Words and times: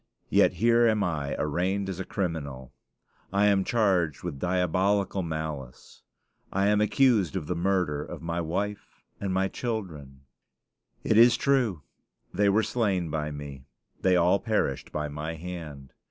Yet 0.31 0.53
here 0.53 0.87
am 0.87 1.03
I 1.03 1.35
arraigned 1.37 1.87
as 1.87 1.99
a 1.99 2.03
criminal. 2.05 2.73
I 3.31 3.45
am 3.45 3.63
charged 3.63 4.23
with 4.23 4.39
diabolical 4.39 5.21
malice; 5.21 6.01
I 6.51 6.69
am 6.69 6.81
accused 6.81 7.35
of 7.35 7.45
the 7.45 7.53
murder 7.55 8.03
of 8.03 8.19
my 8.23 8.41
wife 8.41 9.03
and 9.19 9.31
my 9.31 9.47
children! 9.47 10.21
It 11.03 11.19
is 11.19 11.37
true, 11.37 11.83
they 12.33 12.49
were 12.49 12.63
slain 12.63 13.11
by 13.11 13.29
me; 13.29 13.67
they 14.01 14.15
all 14.15 14.39
perished 14.39 14.91
by 14.91 15.07
my 15.07 15.35
hand. 15.35 15.93